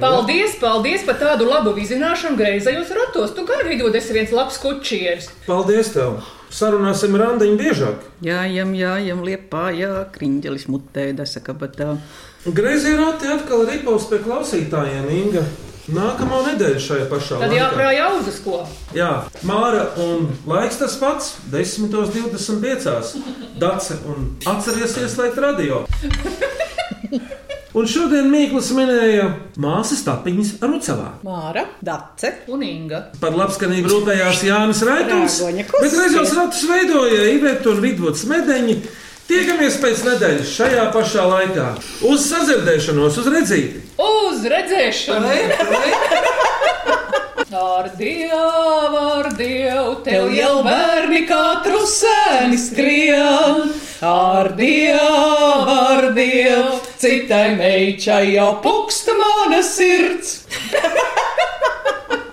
[0.00, 3.34] Paldies, paldies par tādu labu vizināšanu greizajos ratos.
[3.36, 5.28] Tu gan vidū esi viens labs kučieris.
[5.46, 6.18] Paldies tev!
[6.54, 8.02] Sarunāsim randiņu biežāk.
[8.22, 11.96] Jājam, jājam, liepā, jā, kriņģelis mutē, desaka batā.
[12.46, 15.42] Greizie rati atkal ripaus pie klausītājiem, Inga.
[15.94, 17.58] Nākamā nedēļa šajā pašā Tad laikā.
[17.58, 18.62] jāprāj auzas ko.
[18.96, 19.10] Jā,
[19.44, 23.18] Māra un laiks tas pats- 10.25.
[23.60, 25.84] Dace un atceries ieslēgt radio.
[27.74, 29.24] Un šodien Mīkls minēja
[29.58, 31.08] māsas tapiņas Rucavā.
[31.26, 33.00] Māra, Dace un Inga.
[33.18, 38.78] Par labskanību rūpējās Jānis Raitons, bet reizes ratus veidoja Iveta un Vidvuds Medeņi.
[39.26, 41.66] Tiekamies pēc nedēļas šajā pašā laikā.
[42.06, 43.82] Uz sadzirdēšanos, uz redzīti!
[43.98, 45.34] Uz redzēšanu!
[47.54, 53.70] Ar dievu, ar dievu, tev jau bērni katru sēni skrien.
[54.04, 60.46] Ar dievu, ar dievu, citai meitai jau puksta mana sirds.